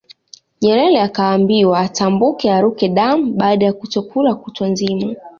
Nyerere 0.61 0.99
akaambiwa 1.07 1.75
atambuke 1.85 2.47
aruke 2.51 2.89
damu 2.89 3.33
baada 3.39 3.65
ya 3.65 3.73
kutokula 3.79 4.31
kutwa 4.41 4.67
nzima 4.71 5.07